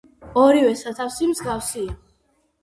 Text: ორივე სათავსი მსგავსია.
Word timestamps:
ორივე 0.43 0.71
სათავსი 0.79 1.29
მსგავსია. 1.33 1.95